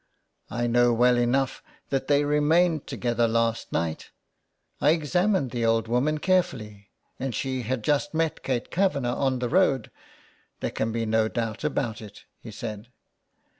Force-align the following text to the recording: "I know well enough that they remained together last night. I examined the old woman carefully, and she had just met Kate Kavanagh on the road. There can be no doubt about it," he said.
"I 0.49 0.65
know 0.65 0.91
well 0.93 1.15
enough 1.15 1.61
that 1.89 2.07
they 2.07 2.23
remained 2.25 2.87
together 2.87 3.27
last 3.27 3.71
night. 3.71 4.09
I 4.81 4.89
examined 4.89 5.51
the 5.51 5.63
old 5.63 5.87
woman 5.87 6.17
carefully, 6.17 6.89
and 7.19 7.35
she 7.35 7.61
had 7.61 7.83
just 7.83 8.11
met 8.11 8.41
Kate 8.41 8.71
Kavanagh 8.71 9.13
on 9.15 9.37
the 9.37 9.47
road. 9.49 9.91
There 10.59 10.71
can 10.71 10.91
be 10.91 11.05
no 11.05 11.27
doubt 11.27 11.63
about 11.63 12.01
it," 12.01 12.23
he 12.39 12.49
said. 12.49 12.87